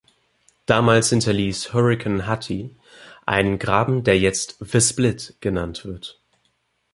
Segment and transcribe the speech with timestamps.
[0.65, 2.75] Damals hinterließ Hurrikan Hattie
[3.27, 6.19] einen Graben, der jetzt „The Split“ genannt wird.